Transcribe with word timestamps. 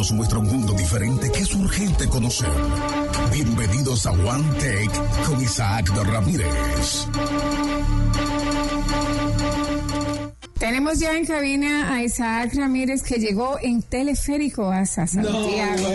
nos 0.00 0.12
muestra 0.12 0.38
un 0.38 0.46
mundo 0.46 0.72
diferente 0.72 1.30
que 1.30 1.40
es 1.40 1.54
urgente 1.54 2.08
conocer. 2.08 2.48
Bienvenidos 3.34 4.06
a 4.06 4.12
One 4.12 4.48
Take 4.54 4.88
con 5.26 5.42
Isaac 5.42 5.90
Ramírez. 5.90 7.06
Tenemos 10.58 11.00
ya 11.00 11.18
en 11.18 11.26
cabina 11.26 11.92
a 11.92 12.02
Isaac 12.02 12.54
Ramírez 12.54 13.02
que 13.02 13.16
llegó 13.16 13.58
en 13.60 13.82
teleférico 13.82 14.70
hasta 14.70 15.06
Santiago. 15.06 15.90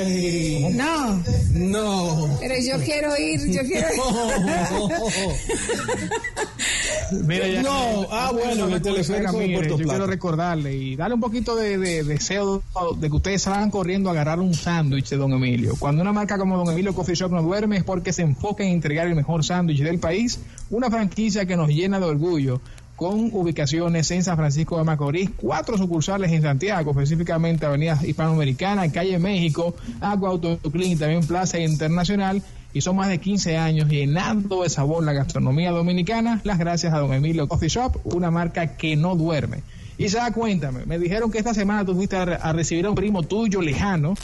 No, 0.71 1.23
no. 1.53 2.27
No. 2.27 2.37
Pero 2.39 2.53
yo 2.59 2.77
quiero 2.85 3.17
ir, 3.17 3.51
yo 3.51 3.63
quiero 3.63 3.87
ir. 3.87 3.95
Mira, 7.11 7.47
ya 7.47 7.61
no, 7.61 8.07
ah, 8.11 8.31
bueno, 8.33 8.67
en 8.67 8.73
el 8.73 8.81
teleférico 8.81 9.37
de 9.37 9.53
Puerto 9.53 9.77
Yo 9.77 9.87
quiero 9.87 10.07
recordarle 10.07 10.75
y 10.75 10.95
darle 10.95 11.15
un 11.15 11.21
poquito 11.21 11.55
de, 11.55 12.03
deseo 12.03 12.63
de 12.97 13.09
que 13.09 13.15
ustedes 13.15 13.43
salgan 13.43 13.71
corriendo 13.71 14.09
a 14.09 14.13
agarrar 14.13 14.39
un 14.39 14.53
sándwich 14.53 15.09
de 15.09 15.17
Don 15.17 15.33
Emilio. 15.33 15.75
Cuando 15.77 16.01
una 16.01 16.13
marca 16.13 16.37
como 16.37 16.57
Don 16.57 16.71
Emilio 16.71 16.93
Coffee 16.93 17.15
Shop 17.15 17.31
no 17.31 17.41
duerme 17.41 17.77
es 17.77 17.83
porque 17.83 18.13
se 18.13 18.21
enfoca 18.21 18.63
en 18.63 18.71
entregar 18.71 19.07
el 19.07 19.15
mejor 19.15 19.43
sándwich 19.43 19.81
del 19.81 19.99
país, 19.99 20.39
una 20.69 20.89
franquicia 20.89 21.45
que 21.45 21.55
nos 21.55 21.69
llena 21.69 21.99
de 21.99 22.05
orgullo 22.05 22.61
con 22.95 23.29
ubicaciones 23.33 24.09
en 24.11 24.23
San 24.23 24.37
Francisco 24.37 24.77
de 24.77 24.85
Macorís, 24.85 25.29
cuatro 25.35 25.77
sucursales 25.77 26.31
en 26.31 26.41
Santiago, 26.41 26.91
específicamente 26.91 27.65
Avenida 27.65 27.99
Hispanoamericana, 28.01 28.89
Calle 28.91 29.19
México, 29.19 29.75
Agua 29.99 30.29
Autoclin, 30.29 30.97
también 30.97 31.25
Plaza 31.25 31.59
Internacional, 31.59 32.41
y 32.75 32.81
son 32.81 32.97
más 32.97 33.07
de 33.07 33.19
15 33.19 33.55
años 33.55 33.87
llenando 33.87 34.63
de 34.63 34.69
sabor 34.69 35.01
la 35.01 35.13
gastronomía 35.13 35.71
dominicana, 35.71 36.41
las 36.43 36.59
gracias 36.59 36.93
a 36.93 36.99
Don 36.99 37.13
Emilio 37.13 37.47
Coffee 37.47 37.69
Shop, 37.69 37.95
una 38.03 38.31
marca 38.31 38.75
que 38.75 38.97
no 38.97 39.15
duerme. 39.15 39.63
Y 39.97 40.09
se 40.09 40.17
da 40.17 40.33
cuéntame, 40.33 40.85
me 40.85 40.99
dijeron 40.99 41.31
que 41.31 41.37
esta 41.37 41.53
semana 41.53 41.85
tú 41.85 41.95
fuiste 41.95 42.17
a, 42.17 42.51
recibir 42.51 42.85
a 42.85 42.89
un 42.89 42.95
primo 42.95 43.23
tuyo 43.23 43.61
lejano 43.61 44.15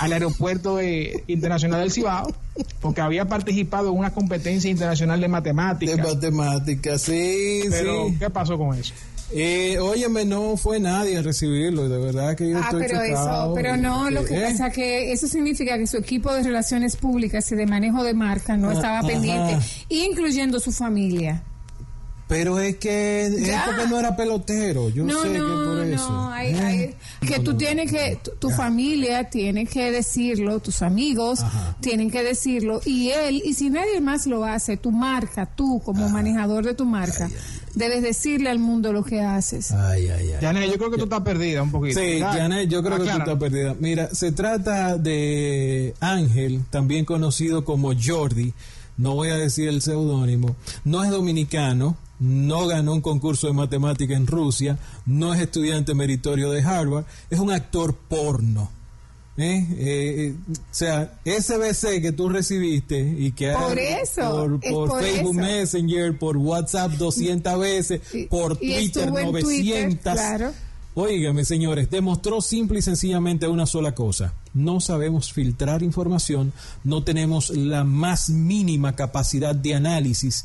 al 0.00 0.12
aeropuerto 0.12 0.80
internacional 1.28 1.78
del 1.78 1.92
Cibao, 1.92 2.34
porque 2.80 3.00
había 3.00 3.26
participado 3.26 3.92
en 3.92 3.98
una 3.98 4.12
competencia 4.12 4.68
internacional 4.68 5.20
de 5.20 5.28
matemáticas. 5.28 5.96
De 5.96 6.02
matemáticas, 6.02 7.02
sí, 7.02 7.62
Pero, 7.70 8.06
¿qué 8.18 8.30
pasó 8.30 8.58
con 8.58 8.76
eso? 8.76 8.94
Eh, 9.34 9.78
óyeme, 9.78 10.24
no 10.24 10.56
fue 10.56 10.78
nadie 10.78 11.18
a 11.18 11.22
recibirlo, 11.22 11.88
de 11.88 11.98
verdad 11.98 12.36
que 12.36 12.50
yo 12.50 12.58
ah, 12.58 12.62
estoy 12.64 12.82
pero 12.82 13.00
eso, 13.00 13.52
pero 13.54 13.76
no, 13.76 14.10
lo 14.10 14.24
que 14.24 14.40
pasa 14.40 14.70
que 14.70 15.12
eso 15.12 15.26
significa 15.26 15.78
que 15.78 15.86
su 15.86 15.96
equipo 15.96 16.32
de 16.32 16.42
relaciones 16.42 16.96
públicas 16.96 17.50
y 17.52 17.56
de 17.56 17.66
manejo 17.66 18.04
de 18.04 18.14
marca 18.14 18.56
no 18.56 18.70
ah, 18.70 18.74
estaba 18.74 19.06
pendiente, 19.06 19.58
incluyendo 19.88 20.60
su 20.60 20.72
familia. 20.72 21.42
Pero 22.28 22.58
es 22.58 22.76
que 22.76 23.26
es 23.26 23.60
porque 23.66 23.86
no 23.88 23.98
era 23.98 24.16
pelotero. 24.16 24.88
Yo 24.88 25.04
no, 25.04 25.22
sé 25.22 25.32
que 25.32 25.38
por 25.38 25.86
eso. 25.86 26.10
No, 26.10 26.36
¿Eh? 26.36 26.94
que 27.26 27.38
tú 27.40 27.56
tienes 27.56 27.90
que, 27.90 28.18
tu, 28.38 28.50
familia 28.50 29.30
tiene 29.30 29.66
que 29.66 29.90
decirlo, 29.90 30.60
tus 30.60 30.82
amigos 30.82 31.40
tienen 31.80 32.10
que 32.10 32.22
decirlo, 32.22 32.80
y 32.84 33.10
él, 33.10 33.42
y 33.44 33.54
si 33.54 33.70
nadie 33.70 34.00
más 34.00 34.26
lo 34.26 34.44
hace, 34.44 34.76
tu 34.76 34.90
marca, 34.90 35.46
tú 35.46 35.80
como 35.84 36.08
manejador 36.08 36.64
de 36.64 36.74
tu 36.74 36.84
marca, 36.84 37.30
debes 37.74 38.02
decirle 38.02 38.50
al 38.50 38.58
mundo 38.58 38.92
lo 38.92 39.04
que 39.04 39.20
haces. 39.20 39.70
Ay, 39.72 40.08
ay, 40.08 40.32
ay. 40.32 40.40
Janet, 40.40 40.70
yo 40.70 40.78
creo 40.78 40.90
que 40.90 40.98
tú 40.98 41.04
estás 41.04 41.22
perdida 41.22 41.62
un 41.62 41.70
poquito. 41.70 42.00
Sí, 42.00 42.20
Janet, 42.20 42.68
yo 42.68 42.82
creo 42.82 42.98
que 42.98 43.04
tú 43.04 43.18
estás 43.18 43.38
perdida. 43.38 43.76
Mira, 43.78 44.08
se 44.14 44.32
trata 44.32 44.98
de 44.98 45.94
Ángel, 46.00 46.64
también 46.70 47.04
conocido 47.04 47.64
como 47.64 47.92
Jordi, 47.94 48.52
no 48.96 49.14
voy 49.14 49.30
a 49.30 49.36
decir 49.36 49.68
el 49.68 49.80
seudónimo, 49.80 50.56
no 50.84 51.02
es 51.02 51.10
dominicano 51.10 51.96
no 52.22 52.68
ganó 52.68 52.94
un 52.94 53.00
concurso 53.00 53.48
de 53.48 53.52
matemática 53.52 54.14
en 54.14 54.28
Rusia, 54.28 54.78
no 55.06 55.34
es 55.34 55.40
estudiante 55.40 55.92
meritorio 55.92 56.52
de 56.52 56.62
Harvard, 56.62 57.04
es 57.28 57.40
un 57.40 57.50
actor 57.50 57.94
porno. 57.94 58.70
¿eh? 59.36 59.66
Eh, 59.72 59.76
eh, 59.78 60.34
o 60.48 60.54
sea, 60.70 61.18
SBC 61.24 62.00
que 62.00 62.12
tú 62.12 62.28
recibiste 62.28 63.00
y 63.00 63.32
que 63.32 63.52
por 63.52 63.76
eso, 63.76 64.60
por, 64.70 65.00
Facebook 65.00 65.34
Messenger, 65.34 66.16
por 66.16 66.36
WhatsApp 66.36 66.92
200 66.92 67.58
veces, 67.58 68.00
por 68.30 68.56
Twitter 68.56 69.10
900. 69.10 70.18
Óigame, 70.94 71.44
señores, 71.46 71.90
demostró 71.90 72.42
simple 72.42 72.80
y 72.80 72.82
sencillamente 72.82 73.48
una 73.48 73.64
sola 73.66 73.94
cosa. 73.94 74.34
No 74.52 74.78
sabemos 74.78 75.32
filtrar 75.32 75.82
información, 75.82 76.52
no 76.84 77.02
tenemos 77.02 77.50
la 77.50 77.82
más 77.82 78.28
mínima 78.28 78.94
capacidad 78.94 79.54
de 79.54 79.74
análisis 79.74 80.44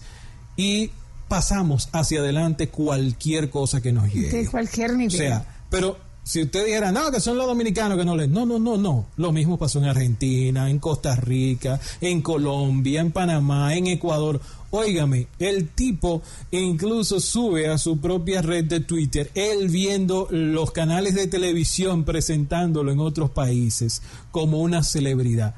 y 0.56 0.92
pasamos 1.28 1.90
hacia 1.92 2.20
adelante 2.20 2.70
cualquier 2.70 3.50
cosa 3.50 3.82
que 3.82 3.92
nos 3.92 4.12
llegue. 4.14 4.30
De 4.30 4.48
cualquier 4.48 4.94
nivel. 4.94 5.16
O 5.16 5.18
sea, 5.18 5.46
pero 5.70 5.98
si 6.28 6.42
usted 6.42 6.66
dijera, 6.66 6.92
no, 6.92 7.10
que 7.10 7.22
son 7.22 7.38
los 7.38 7.48
dominicanos 7.48 7.98
que 7.98 8.04
no 8.04 8.16
les... 8.16 8.28
No, 8.28 8.46
no, 8.46 8.60
no, 8.60 8.76
no. 8.76 9.06
Lo 9.16 9.32
mismo 9.32 9.58
pasó 9.58 9.80
en 9.80 9.86
Argentina, 9.86 10.70
en 10.70 10.78
Costa 10.78 11.16
Rica, 11.16 11.80
en 12.02 12.22
Colombia, 12.22 13.00
en 13.00 13.14
Panamá, 13.14 13.74
en 13.76 13.88
Ecuador. 13.88 14.42
Óigame, 14.70 15.28
el 15.40 15.70
tipo 15.70 16.22
incluso 16.52 17.22
sube 17.22 17.70
a 17.70 17.78
su 17.78 18.02
propia 18.02 18.42
red 18.42 18.66
de 18.66 18.82
Twitter, 18.82 19.32
él 19.34 19.70
viendo 19.70 20.28
los 20.30 20.72
canales 20.72 21.16
de 21.16 21.28
televisión 21.28 22.04
presentándolo 22.04 22.92
en 22.92 23.00
otros 23.00 23.30
países 23.30 24.02
como 24.32 24.60
una 24.60 24.84
celebridad. 24.84 25.56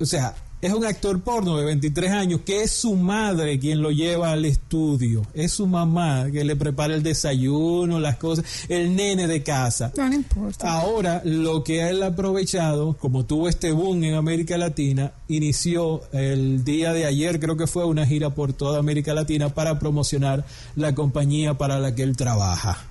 O 0.00 0.04
sea, 0.04 0.34
es 0.62 0.72
un 0.72 0.84
actor 0.84 1.20
porno 1.22 1.56
de 1.56 1.64
23 1.64 2.12
años 2.12 2.40
que 2.46 2.62
es 2.62 2.70
su 2.70 2.94
madre 2.94 3.58
quien 3.58 3.82
lo 3.82 3.90
lleva 3.90 4.30
al 4.30 4.44
estudio. 4.44 5.26
Es 5.34 5.52
su 5.52 5.66
mamá 5.66 6.30
que 6.32 6.44
le 6.44 6.54
prepara 6.54 6.94
el 6.94 7.02
desayuno, 7.02 7.98
las 7.98 8.16
cosas, 8.16 8.44
el 8.68 8.94
nene 8.94 9.26
de 9.26 9.42
casa. 9.42 9.92
No, 9.96 10.12
importa. 10.14 10.72
Ahora, 10.72 11.20
lo 11.24 11.64
que 11.64 11.88
él 11.88 12.04
ha 12.04 12.06
aprovechado, 12.06 12.96
como 12.96 13.26
tuvo 13.26 13.48
este 13.48 13.72
boom 13.72 14.04
en 14.04 14.14
América 14.14 14.56
Latina, 14.56 15.12
inició 15.26 16.02
el 16.12 16.62
día 16.62 16.92
de 16.92 17.06
ayer, 17.06 17.40
creo 17.40 17.56
que 17.56 17.66
fue 17.66 17.84
una 17.84 18.06
gira 18.06 18.30
por 18.30 18.52
toda 18.52 18.78
América 18.78 19.14
Latina 19.14 19.48
para 19.48 19.80
promocionar 19.80 20.44
la 20.76 20.94
compañía 20.94 21.58
para 21.58 21.80
la 21.80 21.96
que 21.96 22.04
él 22.04 22.16
trabaja. 22.16 22.86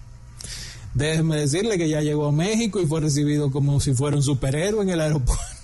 Déjeme 0.93 1.37
decirle 1.37 1.77
que 1.77 1.87
ya 1.87 2.01
llegó 2.01 2.27
a 2.27 2.31
México 2.33 2.81
y 2.81 2.85
fue 2.85 2.99
recibido 2.99 3.49
como 3.49 3.79
si 3.79 3.93
fuera 3.93 4.17
un 4.17 4.23
superhéroe 4.23 4.83
en 4.83 4.89
el 4.89 4.99
aeropuerto. 4.99 5.60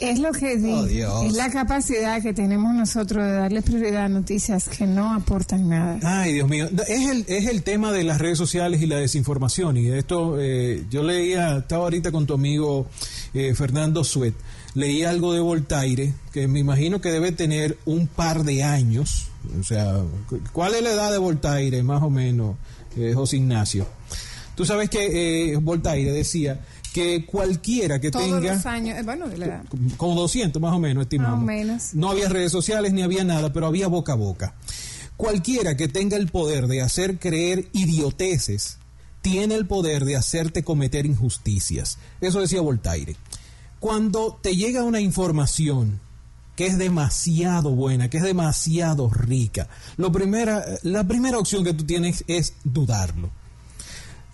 Es 0.00 0.18
lo 0.18 0.32
que 0.32 0.56
digo. 0.56 0.80
Oh, 1.12 1.24
es 1.24 1.34
la 1.34 1.50
capacidad 1.50 2.22
que 2.22 2.32
tenemos 2.32 2.74
nosotros 2.74 3.22
de 3.22 3.32
darle 3.32 3.60
prioridad 3.60 4.04
a 4.04 4.08
noticias 4.08 4.68
que 4.68 4.86
no 4.86 5.12
aportan 5.12 5.68
nada. 5.68 5.98
Ay, 6.02 6.32
Dios 6.32 6.48
mío. 6.48 6.68
Es 6.88 7.10
el, 7.10 7.24
es 7.28 7.46
el 7.46 7.62
tema 7.62 7.92
de 7.92 8.02
las 8.02 8.18
redes 8.18 8.38
sociales 8.38 8.80
y 8.80 8.86
la 8.86 8.96
desinformación. 8.96 9.76
Y 9.76 9.88
esto, 9.88 10.40
eh, 10.40 10.84
yo 10.90 11.02
leía, 11.02 11.58
estaba 11.58 11.84
ahorita 11.84 12.10
con 12.12 12.26
tu 12.26 12.32
amigo 12.32 12.86
eh, 13.34 13.54
Fernando 13.54 14.02
Suet, 14.02 14.34
leí 14.74 15.04
algo 15.04 15.34
de 15.34 15.40
Voltaire, 15.40 16.14
que 16.32 16.48
me 16.48 16.60
imagino 16.60 17.02
que 17.02 17.10
debe 17.10 17.32
tener 17.32 17.76
un 17.84 18.06
par 18.06 18.44
de 18.44 18.64
años. 18.64 19.28
O 19.60 19.62
sea, 19.62 19.98
¿cuál 20.52 20.74
es 20.74 20.82
la 20.82 20.92
edad 20.92 21.12
de 21.12 21.18
Voltaire, 21.18 21.82
más 21.82 22.02
o 22.02 22.08
menos, 22.08 22.56
eh, 22.96 23.12
José 23.14 23.36
Ignacio? 23.36 23.86
Tú 24.54 24.64
sabes 24.64 24.88
que 24.90 25.58
Voltaire 25.60 26.12
decía 26.12 26.60
que 26.92 27.24
cualquiera 27.24 28.00
que 28.00 28.10
tenga... 28.10 28.54
Los 28.54 28.66
años, 28.66 28.98
eh, 28.98 29.02
bueno, 29.02 29.26
Como 29.96 30.20
200 30.20 30.60
más 30.60 30.74
o 30.74 30.78
menos, 30.78 31.02
estimamos. 31.02 31.44
menos. 31.44 31.94
No 31.94 32.10
había 32.10 32.28
redes 32.28 32.52
sociales 32.52 32.92
ni 32.92 33.02
había 33.02 33.24
nada, 33.24 33.52
pero 33.52 33.66
había 33.66 33.88
boca 33.88 34.12
a 34.12 34.16
boca. 34.16 34.54
Cualquiera 35.16 35.76
que 35.76 35.88
tenga 35.88 36.16
el 36.16 36.28
poder 36.28 36.66
de 36.66 36.80
hacer 36.80 37.18
creer 37.18 37.68
idioteces, 37.72 38.78
tiene 39.22 39.54
el 39.54 39.66
poder 39.66 40.04
de 40.04 40.16
hacerte 40.16 40.64
cometer 40.64 41.06
injusticias. 41.06 41.98
Eso 42.20 42.40
decía 42.40 42.60
Voltaire. 42.60 43.16
Cuando 43.78 44.38
te 44.40 44.56
llega 44.56 44.82
una 44.82 45.00
información 45.00 46.00
que 46.56 46.66
es 46.66 46.78
demasiado 46.78 47.70
buena, 47.70 48.10
que 48.10 48.18
es 48.18 48.22
demasiado 48.22 49.08
rica, 49.10 49.68
lo 49.96 50.10
primera, 50.10 50.64
la 50.82 51.04
primera 51.04 51.38
opción 51.38 51.64
que 51.64 51.74
tú 51.74 51.84
tienes 51.84 52.24
es 52.26 52.54
dudarlo 52.64 53.30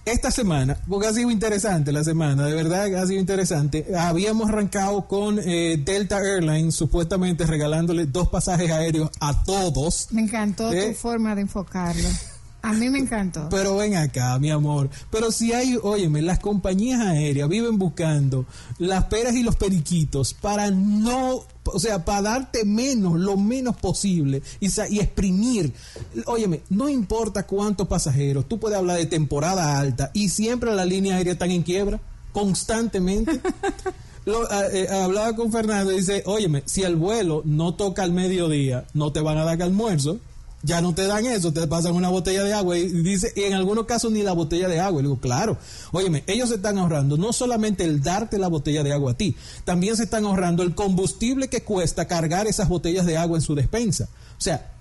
esta 0.07 0.31
semana, 0.31 0.79
porque 0.89 1.09
ha 1.09 1.13
sido 1.13 1.31
interesante 1.33 1.91
la 1.91 2.05
semana, 2.05 2.47
de 2.47 2.55
verdad 2.55 2.95
ha 2.95 3.07
sido 3.07 3.21
interesante. 3.21 3.87
Habíamos 3.99 4.49
arrancado 4.49 5.07
con 5.09 5.41
eh, 5.41 5.83
Delta 5.85 6.21
Airlines 6.21 6.77
supuestamente 6.77 7.45
regalándole 7.45 8.07
dos 8.07 8.29
pasajes 8.29 8.71
aéreos 8.71 9.11
a 9.21 9.43
todos. 9.43 10.07
Me 10.13 10.23
encantó 10.23 10.71
tu 10.71 10.95
forma 10.95 11.35
de 11.35 11.43
enfocarlo. 11.43 12.09
A 12.67 12.73
mí 12.73 12.91
me 12.91 12.99
encantó. 12.99 13.49
Pero 13.49 13.77
ven 13.77 13.95
acá, 13.95 14.37
mi 14.41 14.51
amor. 14.51 14.91
Pero 15.13 15.31
si 15.31 15.53
hay, 15.53 15.79
óyeme, 15.81 16.21
las 16.21 16.41
compañías 16.41 17.01
aéreas 17.01 17.49
viven 17.49 17.79
buscando 17.79 18.45
las 18.79 19.05
peras 19.05 19.37
y 19.37 19.45
los 19.45 19.55
periquitos 19.55 20.35
para 20.35 20.73
no, 20.73 21.45
o 21.63 21.79
sea, 21.79 22.05
para 22.05 22.23
darte 22.23 22.65
menos, 22.65 23.21
lo 23.21 23.37
menos 23.37 23.77
posible 23.77 24.43
y, 24.59 24.67
y 24.91 24.99
exprimir. 24.99 25.73
Óyeme, 26.25 26.63
no 26.69 26.89
importa 26.89 27.47
cuántos 27.47 27.87
pasajeros, 27.87 28.49
tú 28.49 28.59
puedes 28.59 28.77
hablar 28.77 28.97
de 28.97 29.07
temporada 29.07 29.79
alta 29.79 30.11
y 30.13 30.29
siempre 30.29 30.75
las 30.75 30.89
líneas 30.89 31.19
aéreas 31.19 31.35
están 31.35 31.53
en 31.53 31.63
quiebra, 31.63 32.01
constantemente. 32.33 33.41
Lo, 34.25 34.43
eh, 34.73 34.89
hablaba 34.89 35.37
con 35.37 35.53
Fernando 35.53 35.93
y 35.93 35.99
dice, 35.99 36.25
óyeme, 36.27 36.65
si 36.67 36.83
el 36.83 36.97
vuelo 36.97 37.43
no 37.45 37.75
toca 37.75 38.03
al 38.03 38.11
mediodía, 38.11 38.87
no 38.93 39.13
te 39.13 39.21
van 39.21 39.39
a 39.39 39.45
dar 39.45 39.63
almuerzo 39.63 40.19
ya 40.67 40.81
no 40.81 40.95
te 40.95 41.07
dan 41.07 41.25
eso, 41.25 41.53
te 41.53 41.67
pasan 41.69 41.95
una 41.95 42.09
botella 42.09 42.43
de 42.43 42.53
agua 42.53 42.77
y 42.77 42.89
dice, 42.89 43.33
y 43.37 43.43
en 43.43 43.55
algunos 43.55 43.87
casos 43.87 44.11
ni 44.11 44.23
la 44.23 44.33
botella 44.33 44.67
de 44.67 44.81
agua. 44.81 45.01
Y 45.01 45.05
digo, 45.05 45.21
claro, 45.21 45.57
óyeme, 45.93 46.25
ellos 46.27 46.49
se 46.49 46.57
están 46.57 46.77
ahorrando 46.77 47.17
no 47.17 47.33
solamente 47.33 47.85
el 47.85 48.03
darte 48.03 48.37
la 48.37 48.49
botella 48.49 48.83
de 48.83 48.93
agua 48.93 49.13
a 49.13 49.17
ti, 49.17 49.37
también 49.65 49.97
se 49.97 50.03
están 50.05 50.25
ahorrando 50.25 50.65
el 50.65 50.75
combustible 50.75 51.49
que 51.49 51.63
cuesta 51.63 52.09
cargar 52.09 52.49
esas 52.49 52.69
botellas 52.69 53.07
de 53.07 53.17
agua 53.17 53.39
en 53.39 53.43
su 53.43 53.55
despensa. 53.55 54.09
O 54.37 54.41
sea, 54.41 54.75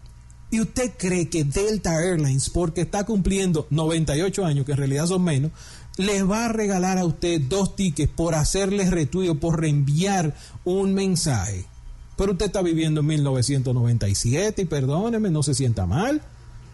¿y 0.49 0.59
usted 0.59 0.93
cree 0.97 1.29
que 1.29 1.43
Delta 1.43 2.01
Airlines, 2.03 2.49
porque 2.49 2.81
está 2.81 3.03
cumpliendo 3.03 3.67
98 3.69 4.43
años, 4.43 4.65
que 4.65 4.71
en 4.71 4.79
realidad 4.79 5.05
son 5.05 5.23
menos, 5.23 5.51
les 5.97 6.27
va 6.27 6.45
a 6.45 6.49
regalar 6.49 6.97
a 6.97 7.05
usted 7.05 7.39
dos 7.41 7.75
tickets 7.75 8.11
por 8.11 8.33
hacerles 8.33 8.89
retuyo, 8.89 9.39
por 9.39 9.61
reenviar 9.61 10.35
un 10.63 10.95
mensaje? 10.95 11.67
Pero 12.17 12.33
usted 12.33 12.45
está 12.47 12.61
viviendo 12.61 13.01
en 13.01 13.07
1997 13.07 14.61
y 14.61 14.65
perdóneme, 14.65 15.29
no 15.29 15.43
se 15.43 15.53
sienta 15.53 15.85
mal. 15.85 16.21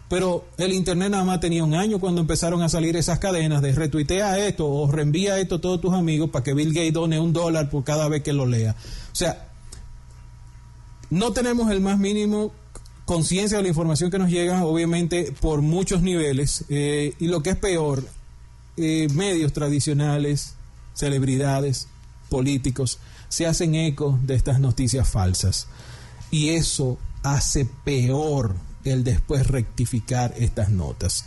Pero 0.08 0.44
el 0.58 0.72
Internet 0.72 1.10
nada 1.10 1.24
más 1.24 1.40
tenía 1.40 1.64
un 1.64 1.74
año 1.74 1.98
cuando 1.98 2.20
empezaron 2.20 2.62
a 2.62 2.68
salir 2.68 2.96
esas 2.96 3.18
cadenas 3.18 3.62
de 3.62 3.72
retuitea 3.72 4.46
esto 4.46 4.68
o 4.68 4.90
reenvía 4.90 5.38
esto 5.38 5.54
a 5.54 5.60
todos 5.60 5.80
tus 5.80 5.94
amigos 5.94 6.28
para 6.28 6.44
que 6.44 6.52
Bill 6.52 6.74
Gates 6.74 6.92
done 6.92 7.18
un 7.18 7.32
dólar 7.32 7.70
por 7.70 7.82
cada 7.82 8.08
vez 8.08 8.22
que 8.22 8.34
lo 8.34 8.44
lea. 8.44 8.76
O 9.10 9.14
sea, 9.14 9.48
no 11.08 11.32
tenemos 11.32 11.70
el 11.70 11.80
más 11.80 11.98
mínimo 11.98 12.52
conciencia 13.04 13.56
de 13.56 13.62
la 13.62 13.68
información 13.70 14.10
que 14.10 14.18
nos 14.18 14.30
llega, 14.30 14.64
obviamente, 14.64 15.32
por 15.40 15.62
muchos 15.62 16.02
niveles. 16.02 16.64
Eh, 16.68 17.14
y 17.18 17.28
lo 17.28 17.42
que 17.42 17.50
es 17.50 17.56
peor, 17.56 18.04
eh, 18.76 19.08
medios 19.14 19.52
tradicionales, 19.52 20.54
celebridades, 20.94 21.88
políticos, 22.32 22.98
se 23.28 23.46
hacen 23.46 23.74
eco 23.74 24.18
de 24.22 24.34
estas 24.34 24.58
noticias 24.58 25.06
falsas. 25.06 25.66
Y 26.30 26.48
eso 26.48 26.96
hace 27.22 27.66
peor 27.84 28.54
el 28.84 29.04
después 29.04 29.46
rectificar 29.46 30.32
estas 30.38 30.70
notas. 30.70 31.26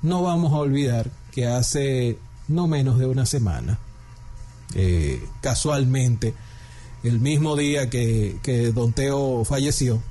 No 0.00 0.22
vamos 0.22 0.54
a 0.54 0.56
olvidar 0.56 1.10
que 1.32 1.46
hace 1.46 2.16
no 2.48 2.66
menos 2.66 2.98
de 2.98 3.04
una 3.04 3.26
semana, 3.26 3.78
eh, 4.74 5.22
casualmente, 5.42 6.32
el 7.04 7.20
mismo 7.20 7.56
día 7.56 7.90
que, 7.90 8.38
que 8.42 8.72
Don 8.72 8.94
Teo 8.94 9.44
falleció, 9.44 10.02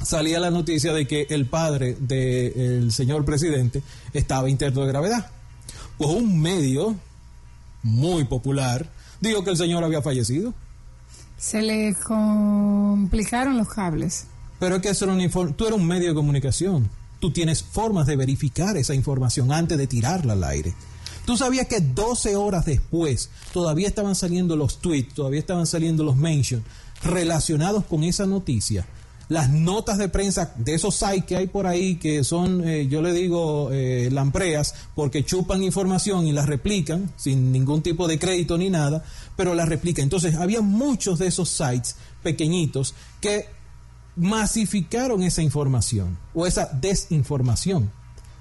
salía 0.00 0.38
la 0.38 0.52
noticia 0.52 0.92
de 0.92 1.08
que 1.08 1.26
el 1.30 1.46
padre 1.46 1.96
del 1.98 2.92
señor 2.92 3.24
presidente 3.24 3.82
estaba 4.12 4.48
interno 4.48 4.82
de 4.82 4.88
gravedad. 4.88 5.30
Pues 5.98 6.10
un 6.10 6.40
medio 6.40 6.94
muy 7.82 8.24
popular 8.24 8.95
dijo 9.20 9.44
que 9.44 9.50
el 9.50 9.56
señor 9.56 9.84
había 9.84 10.02
fallecido. 10.02 10.54
Se 11.36 11.62
le 11.62 11.94
complicaron 11.94 13.56
los 13.56 13.68
cables. 13.68 14.26
Pero 14.58 14.76
es 14.76 14.82
que 14.82 14.88
eso 14.88 15.04
era 15.04 15.14
un 15.14 15.54
tú 15.54 15.66
eres 15.66 15.78
un 15.78 15.86
medio 15.86 16.08
de 16.08 16.14
comunicación. 16.14 16.88
Tú 17.20 17.30
tienes 17.30 17.62
formas 17.62 18.06
de 18.06 18.16
verificar 18.16 18.76
esa 18.76 18.94
información 18.94 19.52
antes 19.52 19.76
de 19.76 19.86
tirarla 19.86 20.34
al 20.34 20.44
aire. 20.44 20.74
Tú 21.24 21.36
sabías 21.36 21.66
que 21.66 21.80
12 21.80 22.36
horas 22.36 22.64
después 22.64 23.30
todavía 23.52 23.88
estaban 23.88 24.14
saliendo 24.14 24.54
los 24.54 24.80
tweets, 24.80 25.14
todavía 25.14 25.40
estaban 25.40 25.66
saliendo 25.66 26.04
los 26.04 26.16
mentions 26.16 26.62
relacionados 27.02 27.84
con 27.84 28.04
esa 28.04 28.26
noticia 28.26 28.86
las 29.28 29.50
notas 29.50 29.98
de 29.98 30.08
prensa 30.08 30.54
de 30.56 30.74
esos 30.74 30.94
sites 30.94 31.24
que 31.24 31.36
hay 31.36 31.46
por 31.48 31.66
ahí 31.66 31.96
que 31.96 32.22
son, 32.22 32.66
eh, 32.66 32.86
yo 32.86 33.02
le 33.02 33.12
digo, 33.12 33.70
eh, 33.72 34.08
lampreas, 34.12 34.74
porque 34.94 35.24
chupan 35.24 35.62
información 35.62 36.26
y 36.26 36.32
las 36.32 36.46
replican 36.46 37.12
sin 37.16 37.50
ningún 37.50 37.82
tipo 37.82 38.06
de 38.06 38.18
crédito 38.18 38.56
ni 38.56 38.70
nada, 38.70 39.04
pero 39.36 39.54
las 39.54 39.68
replican. 39.68 40.04
Entonces, 40.04 40.36
había 40.36 40.60
muchos 40.60 41.18
de 41.18 41.26
esos 41.26 41.48
sites 41.48 41.96
pequeñitos 42.22 42.94
que 43.20 43.46
masificaron 44.16 45.22
esa 45.22 45.42
información 45.42 46.16
o 46.34 46.46
esa 46.46 46.66
desinformación. 46.66 47.90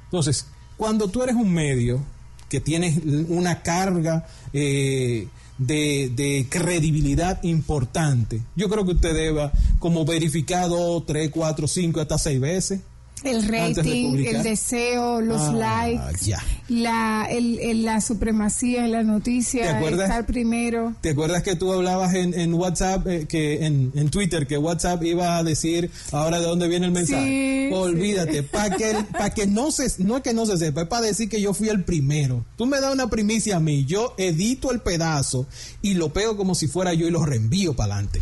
Entonces, 0.05 0.45
cuando 0.77 1.09
tú 1.09 1.23
eres 1.23 1.35
un 1.35 1.51
medio 1.51 2.01
que 2.49 2.59
tienes 2.61 2.99
una 3.27 3.63
carga 3.63 4.27
eh, 4.53 5.27
de, 5.57 6.47
credibilidad 6.49 7.43
importante. 7.43 8.41
Yo 8.55 8.69
creo 8.69 8.85
que 8.85 8.91
usted 8.93 9.13
deba 9.13 9.51
como 9.79 10.05
verificado 10.05 11.01
tres, 11.03 11.29
cuatro, 11.31 11.67
cinco, 11.67 12.01
hasta 12.01 12.17
seis 12.17 12.39
veces 12.39 12.81
el 13.23 13.47
rating, 13.47 14.25
el 14.25 14.43
deseo, 14.43 15.21
los 15.21 15.41
ah, 15.41 15.53
likes, 15.53 16.33
la, 16.67 17.27
el, 17.29 17.83
la 17.83 18.01
supremacía 18.01 18.85
en 18.85 18.91
la 18.91 19.03
noticia, 19.03 19.79
estar 19.79 20.25
primero. 20.25 20.95
¿Te 21.01 21.11
acuerdas 21.11 21.43
que 21.43 21.55
tú 21.55 21.71
hablabas 21.73 22.13
en, 22.13 22.33
en 22.33 22.53
WhatsApp, 22.53 23.07
eh, 23.07 23.25
que 23.27 23.65
en, 23.65 23.91
en, 23.95 24.09
Twitter, 24.09 24.47
que 24.47 24.57
WhatsApp 24.57 25.03
iba 25.03 25.37
a 25.37 25.43
decir 25.43 25.89
ahora 26.11 26.39
de 26.39 26.45
dónde 26.45 26.67
viene 26.67 26.85
el 26.87 26.91
mensaje? 26.91 27.71
Olvídate, 27.73 28.43
para 28.43 28.75
que, 28.75 28.95
para 29.11 29.29
que 29.31 29.47
no 29.47 29.71
se, 29.71 29.91
no 30.03 30.17
es 30.17 30.23
que 30.23 30.33
no 30.33 30.45
se 30.45 30.57
sepa, 30.57 30.83
es 30.83 30.87
para 30.87 31.07
decir 31.07 31.29
que 31.29 31.41
yo 31.41 31.53
fui 31.53 31.69
el 31.69 31.83
primero. 31.83 32.45
Tú 32.57 32.65
me 32.65 32.79
das 32.79 32.93
una 32.93 33.09
primicia 33.09 33.57
a 33.57 33.59
mí, 33.59 33.85
yo 33.85 34.13
edito 34.17 34.71
el 34.71 34.81
pedazo 34.81 35.47
y 35.81 35.95
lo 35.95 36.13
pego 36.13 36.37
como 36.37 36.55
si 36.55 36.67
fuera 36.67 36.93
yo 36.93 37.07
y 37.07 37.11
lo 37.11 37.25
reenvío 37.25 37.75
para 37.75 37.95
adelante. 37.95 38.21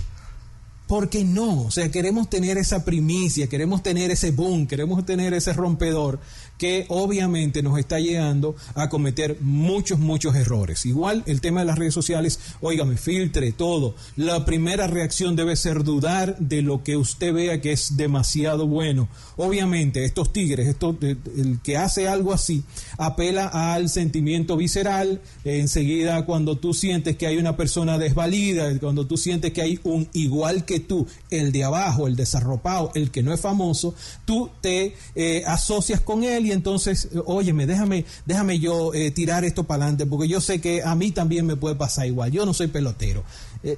¿Por 0.88 1.10
qué 1.10 1.24
no? 1.24 1.64
O 1.64 1.72
sea, 1.72 1.90
queremos 1.90 2.30
tener 2.30 2.58
esa 2.58 2.84
primicia, 2.84 3.48
queremos 3.48 3.82
tener 3.82 4.12
ese 4.12 4.32
boom, 4.32 4.68
queremos 4.68 5.06
tener 5.06 5.34
ese 5.34 5.54
rompedor 5.54 6.20
que 6.58 6.86
obviamente 6.90 7.64
nos 7.64 7.80
está 7.80 8.00
llegando 8.00 8.56
a 8.76 8.90
cometer 8.90 9.38
muchos, 9.42 10.00
muchos 10.00 10.36
errores. 10.36 10.86
Igual 10.86 11.24
el 11.26 11.42
tema 11.42 11.62
de 11.62 11.66
las 11.66 11.78
redes 11.78 11.94
sociales, 11.94 12.40
óigame, 12.62 12.98
filtre 12.98 13.52
todo. 13.52 13.96
La 14.16 14.46
primera 14.46 14.88
reacción 14.88 15.36
debe 15.36 15.56
ser 15.56 15.84
dudar 15.84 16.38
de 16.40 16.62
lo 16.62 16.84
que 16.84 16.96
usted 16.96 17.34
vea 17.34 17.60
que 17.60 17.72
es 17.72 17.98
demasiado 17.98 18.68
bueno. 18.68 19.10
Obviamente, 19.36 20.06
estos 20.06 20.32
tigres, 20.32 20.68
esto, 20.68 20.98
el 21.02 21.60
que 21.64 21.78
hace 21.78 22.08
algo 22.08 22.34
así, 22.34 22.64
apela 22.98 23.48
al 23.48 23.90
sentimiento 23.90 24.56
visceral. 24.56 25.22
enseguida, 25.44 26.26
cuando 26.26 26.58
tú 26.58 26.74
sientes 26.74 27.18
que 27.18 27.28
hay 27.28 27.38
una 27.38 27.58
persona 27.58 27.98
desvalida, 27.98 28.78
cuando 28.80 29.08
tú 29.08 29.18
sientes 29.18 29.54
que 29.54 29.62
hay 29.62 29.80
un 29.84 30.08
igual 30.14 30.66
que 30.66 30.73
tú, 30.80 31.08
el 31.30 31.52
de 31.52 31.64
abajo, 31.64 32.08
el 32.08 32.16
desarropado, 32.16 32.92
el 32.96 33.12
que 33.12 33.24
no 33.24 33.34
es 33.34 33.42
famoso, 33.42 33.96
tú 34.25 34.50
te 34.62 34.96
eh, 35.16 35.44
asocias 35.46 36.02
con 36.02 36.24
él 36.24 36.46
y 36.46 36.52
entonces, 36.52 37.10
óyeme, 37.25 37.66
déjame, 37.66 38.06
déjame 38.25 38.60
yo 38.60 38.94
eh, 38.94 39.12
tirar 39.12 39.46
esto 39.46 39.64
para 39.64 39.84
adelante, 39.84 40.06
porque 40.06 40.28
yo 40.28 40.42
sé 40.42 40.62
que 40.62 40.84
a 40.84 40.96
mí 40.96 41.12
también 41.12 41.46
me 41.46 41.56
puede 41.56 41.75
pasar 41.75 42.08
igual. 42.08 42.31
Yo 42.31 42.46
no 42.46 42.54
soy 42.54 42.68
pelotero. 42.68 43.24
Eh, 43.64 43.78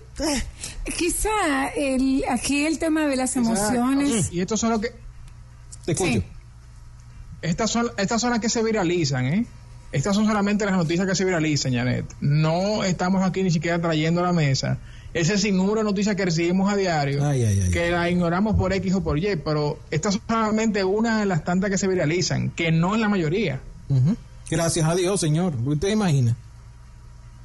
Quizá 0.98 1.68
el, 1.76 2.24
aquí 2.30 2.66
el 2.66 2.80
tema 2.80 3.06
de 3.08 3.16
las 3.16 3.36
emociones. 3.36 4.32
Y 4.32 4.42
esto 4.42 4.58
son 4.58 4.72
lo 4.72 4.82
que. 4.82 4.92
Te 5.86 5.92
escucho. 5.92 6.24
Estas 7.42 7.70
son, 7.70 7.92
estas 7.98 8.20
son 8.22 8.32
las 8.32 8.40
que 8.40 8.50
se 8.50 8.64
viralizan, 8.64 9.26
¿eh? 9.26 9.46
Estas 9.92 10.16
son 10.16 10.26
solamente 10.26 10.66
las 10.66 10.76
noticias 10.76 11.08
que 11.08 11.16
se 11.16 11.24
viralizan, 11.24 11.74
Janet. 11.74 12.06
No 12.20 12.84
estamos 12.84 13.24
aquí 13.24 13.44
ni 13.44 13.52
siquiera 13.52 13.80
trayendo 13.80 14.22
a 14.22 14.24
la 14.26 14.34
mesa 14.34 14.80
ese 15.16 15.38
sinnúmero 15.38 15.76
de 15.78 15.86
noticias 15.86 16.14
que 16.18 16.26
recibimos 16.26 16.70
a 16.70 16.76
diario, 16.76 17.24
que 17.72 17.90
la 17.90 18.10
ignoramos 18.10 18.58
por 18.58 18.74
X 18.74 18.96
o 18.96 19.02
por 19.02 19.18
Y, 19.18 19.38
pero 19.38 19.80
esta 19.90 20.10
es 20.10 20.20
solamente 20.28 20.84
una 20.84 21.22
de 21.22 21.26
las 21.26 21.46
tantas 21.46 21.70
que 21.70 21.78
se 21.78 21.88
viralizan, 21.88 22.50
que 22.50 22.70
no 22.74 22.96
es 22.96 23.00
la 23.00 23.08
mayoría. 23.08 23.62
Gracias 24.50 24.86
a 24.86 24.94
Dios, 24.94 25.22
señor. 25.22 25.54
¿Usted 25.66 25.88
imagina? 25.88 26.36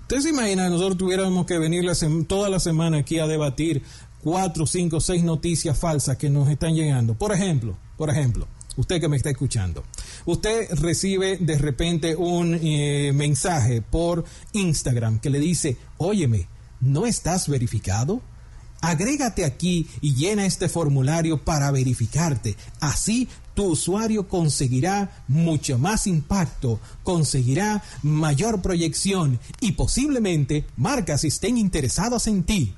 ¿Usted 0.03 0.21
se 0.21 0.31
imagina 0.31 0.65
que 0.65 0.71
nosotros 0.71 0.99
tuviéramos 0.99 1.47
que 1.47 1.59
venir 1.59 1.89
toda 2.27 2.49
la 2.49 2.59
semana 2.59 2.99
aquí 2.99 3.21
a 3.21 3.29
debatir 3.29 3.85
cuatro, 4.21 4.67
cinco, 4.67 5.01
seis 5.01 5.23
noticias 5.23 5.79
falsas 5.79 6.17
que 6.17 6.29
nos 6.29 6.49
están 6.49 6.75
llegando? 6.75 7.15
Por 7.15 7.33
ejemplo, 7.33 7.77
por 7.97 8.11
ejemplo, 8.11 8.49
usted 8.79 9.01
que 9.01 9.09
me 9.09 9.17
está 9.17 9.31
escuchando, 9.31 9.85
usted 10.27 10.75
recibe 10.75 11.37
de 11.37 11.57
repente 11.57 12.17
un 12.17 12.59
eh, 12.61 13.13
mensaje 13.15 13.81
por 13.81 14.25
Instagram 14.55 15.21
que 15.21 15.31
le 15.31 15.39
dice, 15.39 15.77
óyeme, 15.99 16.49
¿No 16.81 17.07
estás 17.07 17.49
verificado? 17.49 18.23
Agrégate 18.81 19.45
aquí 19.45 19.89
y 20.01 20.15
llena 20.15 20.47
este 20.47 20.69
formulario 20.69 21.45
para 21.45 21.71
verificarte. 21.71 22.57
Así 22.81 23.29
tu 23.55 23.65
usuario 23.65 24.27
conseguirá 24.27 25.23
mucho 25.29 25.79
más 25.79 26.07
impacto, 26.07 26.81
conseguirá 27.03 27.83
mayor 28.03 28.63
proyección 28.63 29.39
y 29.61 29.73
posiblemente 29.73 30.65
marcas 30.77 31.25
estén 31.25 31.59
interesadas 31.59 32.27
en 32.27 32.43
ti. 32.45 32.75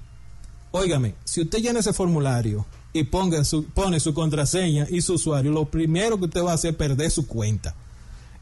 Óigame, 0.73 1.15
si 1.25 1.43
usted 1.43 1.61
llena 1.61 1.81
ese 1.81 1.93
formulario 1.93 2.67
y 2.93 3.05
ponga 3.05 3.43
pone 3.73 4.01
su 4.01 4.13
contraseña 4.13 4.89
y 4.91 5.03
su 5.03 5.15
usuario, 5.15 5.53
lo 5.53 5.67
primero 5.67 6.19
que 6.19 6.25
usted 6.25 6.43
va 6.43 6.51
a 6.51 6.55
hacer 6.55 6.73
es 6.73 6.77
perder 6.77 7.11
su 7.13 7.29
cuenta. 7.29 7.77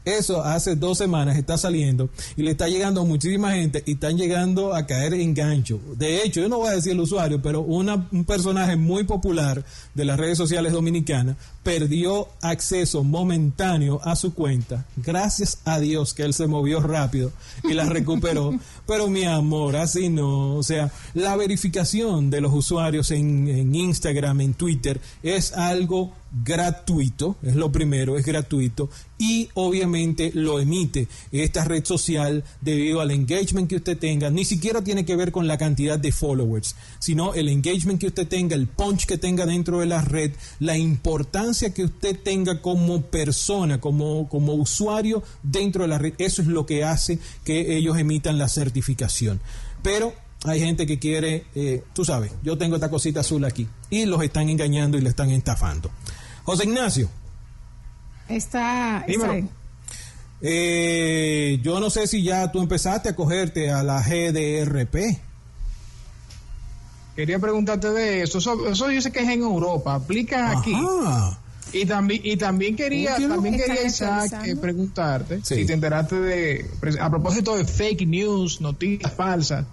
Eso 0.03 0.43
hace 0.43 0.75
dos 0.75 0.97
semanas 0.97 1.37
está 1.37 1.57
saliendo 1.57 2.09
y 2.35 2.41
le 2.41 2.51
está 2.51 2.67
llegando 2.67 3.01
a 3.01 3.05
muchísima 3.05 3.51
gente 3.51 3.83
y 3.85 3.93
están 3.93 4.17
llegando 4.17 4.73
a 4.73 4.87
caer 4.87 5.13
en 5.13 5.33
gancho. 5.33 5.79
De 5.95 6.23
hecho, 6.23 6.41
yo 6.41 6.49
no 6.49 6.57
voy 6.57 6.69
a 6.69 6.75
decir 6.75 6.93
el 6.93 6.99
usuario, 6.99 7.41
pero 7.41 7.61
un 7.61 8.25
personaje 8.25 8.75
muy 8.75 9.03
popular 9.03 9.63
de 9.93 10.05
las 10.05 10.19
redes 10.19 10.37
sociales 10.37 10.73
dominicanas 10.73 11.37
perdió 11.63 12.27
acceso 12.41 13.03
momentáneo 13.03 14.01
a 14.03 14.15
su 14.15 14.33
cuenta. 14.33 14.85
Gracias 14.97 15.59
a 15.65 15.79
Dios 15.79 16.13
que 16.13 16.23
él 16.23 16.33
se 16.33 16.47
movió 16.47 16.79
rápido 16.79 17.31
y 17.63 17.73
la 17.73 17.85
recuperó. 17.85 18.57
pero 18.87 19.07
mi 19.07 19.23
amor, 19.23 19.75
así 19.75 20.09
no. 20.09 20.55
O 20.55 20.63
sea, 20.63 20.91
la 21.13 21.35
verificación 21.35 22.29
de 22.29 22.41
los 22.41 22.53
usuarios 22.53 23.11
en, 23.11 23.47
en 23.47 23.75
Instagram, 23.75 24.41
en 24.41 24.53
Twitter, 24.55 24.99
es 25.21 25.53
algo 25.53 26.13
gratuito, 26.31 27.35
es 27.43 27.55
lo 27.55 27.71
primero, 27.71 28.17
es 28.17 28.25
gratuito 28.25 28.89
y 29.17 29.49
obviamente 29.53 30.31
lo 30.33 30.59
emite 30.59 31.07
esta 31.31 31.65
red 31.65 31.83
social 31.83 32.43
debido 32.61 33.01
al 33.01 33.11
engagement 33.11 33.69
que 33.69 33.75
usted 33.75 33.97
tenga, 33.97 34.29
ni 34.29 34.45
siquiera 34.45 34.81
tiene 34.81 35.05
que 35.05 35.15
ver 35.15 35.31
con 35.31 35.47
la 35.47 35.57
cantidad 35.57 35.99
de 35.99 36.11
followers, 36.11 36.75
sino 36.99 37.33
el 37.33 37.49
engagement 37.49 37.99
que 37.99 38.07
usted 38.07 38.27
tenga, 38.27 38.55
el 38.55 38.67
punch 38.67 39.05
que 39.05 39.17
tenga 39.17 39.45
dentro 39.45 39.79
de 39.79 39.85
la 39.87 40.01
red, 40.01 40.31
la 40.59 40.77
importancia 40.77 41.73
que 41.73 41.83
usted 41.83 42.17
tenga 42.19 42.61
como 42.61 43.01
persona, 43.01 43.81
como, 43.81 44.29
como 44.29 44.53
usuario 44.53 45.23
dentro 45.43 45.83
de 45.83 45.89
la 45.89 45.97
red, 45.97 46.13
eso 46.17 46.41
es 46.41 46.47
lo 46.47 46.65
que 46.65 46.83
hace 46.83 47.19
que 47.43 47.77
ellos 47.77 47.97
emitan 47.97 48.37
la 48.37 48.47
certificación. 48.47 49.41
Pero 49.83 50.13
hay 50.43 50.59
gente 50.59 50.87
que 50.87 50.97
quiere, 50.97 51.45
eh, 51.53 51.83
tú 51.93 52.03
sabes, 52.03 52.31
yo 52.41 52.57
tengo 52.57 52.75
esta 52.75 52.89
cosita 52.89 53.19
azul 53.19 53.45
aquí 53.45 53.67
y 53.89 54.05
los 54.05 54.23
están 54.23 54.49
engañando 54.49 54.97
y 54.97 55.01
le 55.01 55.09
están 55.09 55.29
estafando. 55.29 55.91
José 56.43 56.63
Ignacio. 56.65 57.09
Está, 58.27 59.05
eh, 60.43 61.59
yo 61.61 61.79
no 61.79 61.89
sé 61.91 62.07
si 62.07 62.23
ya 62.23 62.51
tú 62.51 62.61
empezaste 62.61 63.09
a 63.09 63.15
cogerte 63.15 63.69
a 63.69 63.83
la 63.83 64.01
GDRP. 64.01 65.19
Quería 67.15 67.37
preguntarte 67.37 67.91
de 67.91 68.23
eso. 68.23 68.39
Eso, 68.39 68.67
eso 68.67 68.87
dice 68.87 69.11
que 69.11 69.19
es 69.19 69.29
en 69.29 69.41
Europa. 69.41 69.93
¿Aplica 69.95 70.57
aquí? 70.57 70.73
Y 71.73 71.85
también, 71.85 72.21
y 72.23 72.35
también 72.35 72.75
quería, 72.75 73.15
también 73.15 73.57
quería 73.57 73.85
Isaac, 73.85 74.43
eh, 74.45 74.55
preguntarte 74.57 75.39
si 75.43 75.65
te 75.65 75.73
enteraste 75.73 76.19
de, 76.19 76.65
a 76.99 77.09
propósito 77.09 77.55
de 77.55 77.63
fake 77.63 78.07
news, 78.07 78.59
noticias 78.59 79.13
falsas, 79.13 79.65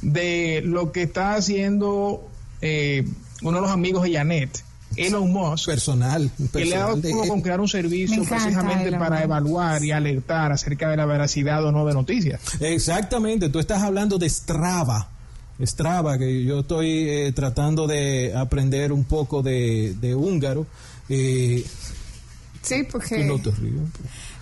de 0.00 0.62
lo 0.64 0.90
que 0.90 1.02
está 1.02 1.34
haciendo 1.34 2.26
eh, 2.62 3.06
uno 3.42 3.58
de 3.58 3.62
los 3.62 3.70
amigos 3.70 4.04
de 4.04 4.14
Janet, 4.14 4.64
Elon 4.96 5.30
Musk. 5.32 5.66
Personal. 5.66 6.30
que 6.52 6.64
le 6.64 6.76
ha 6.76 6.80
dado 6.80 7.00
con 7.28 7.40
crear 7.40 7.60
un 7.60 7.68
servicio 7.68 8.24
precisamente 8.24 8.90
para 8.92 9.22
evaluar 9.22 9.84
y 9.84 9.90
alertar 9.90 10.52
acerca 10.52 10.88
de 10.88 10.96
la 10.96 11.06
veracidad 11.06 11.64
o 11.64 11.72
no 11.72 11.84
de 11.84 11.94
noticias. 11.94 12.40
Exactamente, 12.60 13.48
tú 13.48 13.58
estás 13.58 13.82
hablando 13.82 14.18
de 14.18 14.28
Strava. 14.28 15.10
Strava, 15.60 16.18
que 16.18 16.44
yo 16.44 16.60
estoy 16.60 17.08
eh, 17.08 17.32
tratando 17.32 17.86
de 17.86 18.32
aprender 18.36 18.92
un 18.92 19.04
poco 19.04 19.40
de, 19.40 19.94
de 20.00 20.12
húngaro 20.14 20.66
eh, 21.08 21.64
sí, 22.62 22.82
porque... 22.90 23.24
No, 23.24 23.38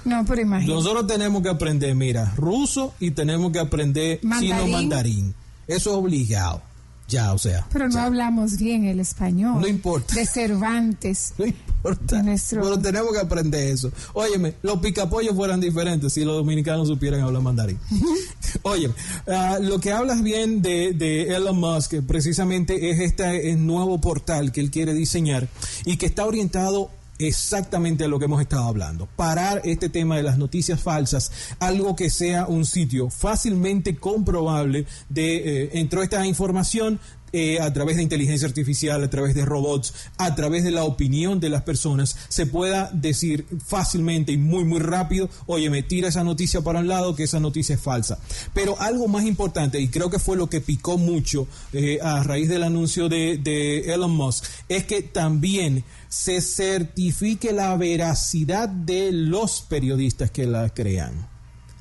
no, 0.04 0.24
pero 0.24 0.42
imagínate. 0.42 0.74
Nosotros 0.74 1.06
tenemos 1.06 1.42
que 1.42 1.48
aprender, 1.48 1.94
mira, 1.94 2.32
ruso 2.36 2.94
y 3.00 3.12
tenemos 3.12 3.52
que 3.52 3.58
aprender 3.58 4.20
chino 4.20 4.66
mandarín. 4.68 5.34
Eso 5.66 5.90
es 5.90 5.96
obligado. 5.96 6.62
Ya, 7.08 7.32
o 7.32 7.38
sea. 7.38 7.66
Pero 7.72 7.88
no 7.88 8.00
hablamos 8.00 8.56
bien 8.56 8.84
el 8.84 9.00
español. 9.00 9.60
No 9.60 9.66
importa. 9.66 10.14
De 10.14 10.26
Cervantes. 10.26 11.34
No 11.82 11.90
importa. 11.90 12.22
Pero 12.48 12.78
tenemos 12.78 13.12
que 13.12 13.18
aprender 13.18 13.66
eso. 13.66 13.90
Óyeme, 14.12 14.54
los 14.62 14.78
picapollos 14.78 15.34
fueran 15.34 15.58
diferentes 15.58 16.12
si 16.12 16.24
los 16.24 16.36
dominicanos 16.36 16.86
supieran 16.86 17.22
hablar 17.22 17.42
mandarín. 17.42 17.76
Oye, 18.62 18.88
ah, 19.26 19.58
lo 19.60 19.80
que 19.80 19.90
hablas 19.90 20.22
bien 20.22 20.62
de, 20.62 20.92
de, 20.92 21.34
Elon 21.34 21.58
Musk 21.58 21.94
precisamente 22.06 22.90
es 22.90 23.00
este 23.00 23.56
nuevo 23.56 24.00
portal 24.00 24.52
que 24.52 24.60
él 24.60 24.70
quiere 24.70 24.94
diseñar 24.94 25.48
y 25.84 25.96
que 25.96 26.06
está 26.06 26.24
orientado 26.24 26.90
exactamente 27.26 28.04
a 28.04 28.08
lo 28.08 28.18
que 28.18 28.26
hemos 28.26 28.40
estado 28.40 28.64
hablando. 28.64 29.06
Parar 29.16 29.62
este 29.64 29.88
tema 29.88 30.16
de 30.16 30.22
las 30.22 30.38
noticias 30.38 30.80
falsas, 30.80 31.30
algo 31.58 31.96
que 31.96 32.10
sea 32.10 32.46
un 32.46 32.64
sitio 32.64 33.10
fácilmente 33.10 33.96
comprobable 33.96 34.86
de 35.08 35.64
eh, 35.64 35.70
entró 35.74 36.02
esta 36.02 36.24
información, 36.26 37.00
eh, 37.32 37.60
a 37.60 37.72
través 37.72 37.96
de 37.96 38.02
inteligencia 38.02 38.46
artificial, 38.46 39.02
a 39.02 39.10
través 39.10 39.34
de 39.34 39.44
robots, 39.44 39.94
a 40.18 40.34
través 40.34 40.64
de 40.64 40.70
la 40.70 40.84
opinión 40.84 41.40
de 41.40 41.48
las 41.48 41.62
personas, 41.62 42.16
se 42.28 42.46
pueda 42.46 42.90
decir 42.92 43.46
fácilmente 43.64 44.32
y 44.32 44.36
muy, 44.36 44.64
muy 44.64 44.80
rápido, 44.80 45.30
oye, 45.46 45.70
me 45.70 45.82
tira 45.82 46.08
esa 46.08 46.24
noticia 46.24 46.60
para 46.60 46.80
un 46.80 46.88
lado, 46.88 47.14
que 47.14 47.24
esa 47.24 47.40
noticia 47.40 47.74
es 47.74 47.80
falsa. 47.80 48.18
Pero 48.54 48.80
algo 48.80 49.08
más 49.08 49.24
importante, 49.24 49.80
y 49.80 49.88
creo 49.88 50.10
que 50.10 50.18
fue 50.18 50.36
lo 50.36 50.48
que 50.48 50.60
picó 50.60 50.98
mucho 50.98 51.46
eh, 51.72 51.98
a 52.02 52.22
raíz 52.22 52.48
del 52.48 52.62
anuncio 52.62 53.08
de, 53.08 53.38
de 53.38 53.92
Elon 53.92 54.10
Musk, 54.10 54.44
es 54.68 54.84
que 54.84 55.02
también 55.02 55.84
se 56.08 56.40
certifique 56.42 57.52
la 57.52 57.74
veracidad 57.76 58.68
de 58.68 59.12
los 59.12 59.62
periodistas 59.62 60.30
que 60.30 60.46
la 60.46 60.68
crean. 60.68 61.28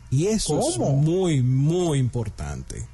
Y 0.09 0.27
eso 0.27 0.59
es 0.59 0.77
muy, 0.77 1.41
muy 1.41 1.97
importante. 1.97 2.85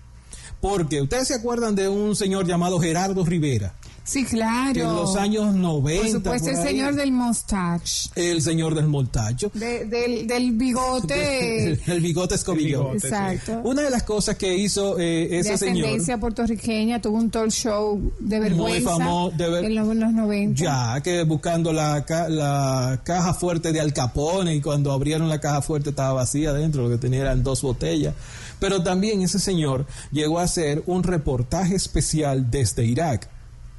Porque 0.61 1.01
ustedes 1.01 1.27
se 1.27 1.35
acuerdan 1.35 1.75
de 1.75 1.87
un 1.87 2.15
señor 2.15 2.45
llamado 2.45 2.79
Gerardo 2.79 3.23
Rivera. 3.23 3.73
Sí, 4.07 4.23
claro. 4.23 4.81
en 4.81 4.95
los 4.95 5.17
años 5.17 5.53
90. 5.53 6.01
Por 6.01 6.11
supuesto, 6.11 6.49
el 6.49 6.55
señor 6.55 6.95
del 6.95 7.11
mustache. 7.11 8.09
El 8.15 8.41
señor 8.41 8.73
del 8.73 8.87
mostacho. 8.87 9.51
del, 9.53 10.51
bigote. 10.53 11.73
el 11.73 12.01
bigote 12.01 12.35
escobillón. 12.35 12.95
Exacto. 12.95 13.59
Una 13.65 13.81
de 13.81 13.89
las 13.89 14.03
cosas 14.03 14.37
que 14.37 14.55
hizo 14.55 14.97
eh, 14.97 15.37
ese 15.37 15.49
de 15.49 15.55
ascendencia 15.55 16.17
puertorriqueña, 16.17 17.01
tuvo 17.01 17.17
un 17.17 17.29
talk 17.29 17.49
show 17.49 18.13
de 18.17 18.39
vergüenza. 18.39 18.91
Muy 18.91 18.99
famoso. 18.99 19.33
en, 19.43 19.75
los, 19.75 20.13
90. 20.13 20.63
Ya, 20.63 21.01
que 21.01 21.23
buscando 21.23 21.73
la, 21.73 22.05
la 22.29 23.01
caja 23.03 23.33
fuerte 23.33 23.73
de 23.73 23.81
Al 23.81 23.91
Capone 23.91 24.55
y 24.55 24.61
cuando 24.61 24.93
abrieron 24.93 25.27
la 25.27 25.41
caja 25.41 25.61
fuerte 25.61 25.89
estaba 25.89 26.13
vacía 26.13 26.53
dentro, 26.53 26.83
lo 26.83 26.89
que 26.89 26.97
tenía 26.97 27.23
eran 27.23 27.43
dos 27.43 27.61
botellas. 27.61 28.13
Pero 28.57 28.81
también 28.83 29.21
ese 29.21 29.37
señor 29.37 29.85
llegó 30.13 30.39
a 30.39 30.43
hacer 30.43 30.81
un 30.85 31.03
reportaje 31.03 31.75
especial 31.75 32.49
desde 32.49 32.85
Irak 32.85 33.29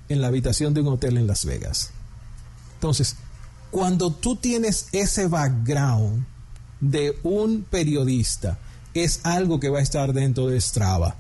en 0.09 0.21
la 0.21 0.29
habitación 0.29 0.75
de 0.75 0.81
un 0.81 0.89
hotel 0.89 1.17
en 1.17 1.27
Las 1.27 1.45
Vegas. 1.45 1.91
Entonces, 2.75 3.17
cuando 3.71 4.13
tú 4.13 4.37
tienes 4.37 4.89
ese 4.93 5.27
background 5.27 6.25
de 6.81 7.19
un 7.23 7.65
periodista, 7.69 8.59
es 8.95 9.21
algo 9.25 9.61
que 9.61 9.69
va 9.69 9.79
a 9.79 9.83
estar 9.83 10.13
dentro 10.13 10.47
de 10.47 10.61
Strava. 10.61 11.17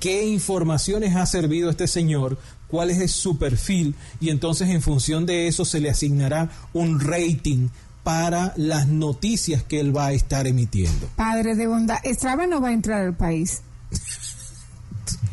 ¿Qué 0.00 0.26
informaciones 0.26 1.14
ha 1.14 1.26
servido 1.26 1.70
este 1.70 1.86
señor? 1.86 2.38
¿Cuál 2.68 2.90
es 2.90 3.12
su 3.12 3.38
perfil? 3.38 3.94
Y 4.20 4.30
entonces 4.30 4.68
en 4.68 4.82
función 4.82 5.26
de 5.26 5.46
eso 5.46 5.64
se 5.64 5.80
le 5.80 5.90
asignará 5.90 6.50
un 6.72 7.00
rating 7.00 7.68
para 8.02 8.52
las 8.56 8.88
noticias 8.88 9.62
que 9.62 9.78
él 9.78 9.96
va 9.96 10.06
a 10.06 10.12
estar 10.12 10.46
emitiendo. 10.46 11.08
Padre 11.14 11.54
de 11.54 11.68
bondad, 11.68 11.98
Strava 12.04 12.46
no 12.46 12.60
va 12.60 12.68
a 12.68 12.72
entrar 12.72 13.02
al 13.06 13.16
país. 13.16 13.62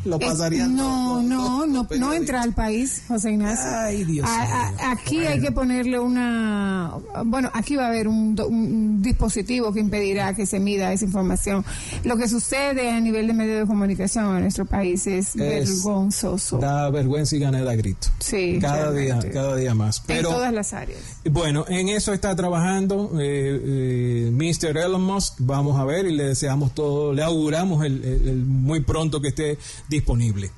lo 0.06 0.20
pasaría. 0.20 0.68
no, 0.68 1.22
no, 1.22 1.66
no, 1.66 1.88
no, 2.00 2.14
entra 2.14 2.42
al 2.42 2.54
país, 2.54 3.04
José 3.08 3.32
Ignacio. 3.32 3.70
Ay, 3.70 4.04
Dios 4.06 4.28
aquí 4.92 5.26
hay 5.26 5.40
que 5.40 5.52
ponerle 5.52 6.00
una. 6.00 6.94
Bueno, 7.26 7.50
aquí 7.54 7.76
va 7.76 7.86
a 7.86 7.88
haber 7.90 8.08
un, 8.08 9.02
dispositivo 9.02 9.74
que 9.74 9.80
impedirá 9.80 10.34
que 10.34 10.46
se 10.46 10.60
mida 10.60 10.92
esa 10.94 11.06
información. 11.06 11.64
Lo 12.04 12.18
que 12.18 12.28
sucede 12.28 12.90
a 12.90 13.00
nivel 13.00 13.28
de 13.28 13.34
medios 13.34 13.60
de 13.62 13.68
comunicación 13.68 14.36
en 14.36 14.42
nuestro 14.42 14.66
país 14.66 15.06
es, 15.08 15.36
vergonzoso. 15.36 16.58
Da 16.58 16.90
vergüenza 16.90 17.36
y 17.36 17.40
gana 17.40 17.62
da 17.62 17.76
grito. 17.76 18.08
Sí. 18.20 18.60
Cada 18.62 18.92
día, 18.92 19.20
cada 19.32 19.56
día 19.56 19.76
más. 19.76 20.02
Pero, 20.06 20.30
en 20.30 20.36
todas 20.36 20.54
las 20.54 20.74
áreas. 20.74 21.00
Bueno, 21.30 21.66
en 21.68 21.90
eso 21.90 22.14
está 22.14 22.36
trabajando 22.36 23.12
eh, 23.20 24.30
eh, 24.30 24.32
Mr. 24.32 24.78
Elon 24.78 25.04
Musk. 25.04 25.36
Vamos 25.40 25.80
a 25.80 25.86
ver 25.86 26.06
y 26.06 26.16
le 26.16 26.26
deseamos 26.26 26.74
todo, 26.74 27.14
le 27.14 27.24
auguramos 27.24 27.86
el, 27.86 28.04
el 28.04 28.46
muy 28.46 28.82
pronto 28.82 29.22
que 29.22 29.30
esté 29.30 29.58
disponible. 29.90 30.52